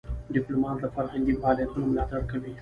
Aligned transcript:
ډيپلومات 0.33 0.77
له 0.83 0.89
فرهنګي 0.95 1.33
فعالیتونو 1.41 1.85
ملاتړ 1.91 2.21
کوي. 2.31 2.51